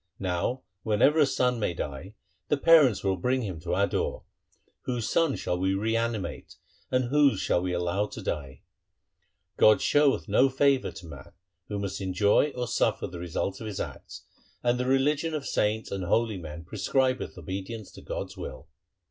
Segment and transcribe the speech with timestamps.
[0.17, 2.15] Now whenever a son may die,
[2.47, 4.23] the parents will bring him to our door.
[4.85, 6.55] Whose son shall we reanimate,
[6.89, 8.63] and whose shall we allow to die?
[9.57, 11.33] God showeth no favour to man,
[11.67, 14.23] who must enjoy or suffer the result of his acts,
[14.63, 18.67] and the religion of saints and holy men pre scribe th obedience to God's will.'